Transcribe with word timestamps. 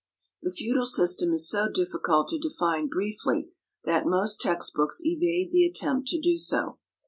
The 0.41 0.49
feudal 0.49 0.87
system 0.87 1.31
is 1.31 1.47
so 1.47 1.69
difficult 1.69 2.29
to 2.29 2.39
define 2.39 2.87
briefly 2.87 3.51
that 3.83 4.07
most 4.07 4.41
text 4.41 4.73
books 4.73 4.99
evade 5.03 5.51
the 5.51 5.63
attempt 5.63 6.07
to 6.07 6.19
do 6.19 6.39
so. 6.39 6.79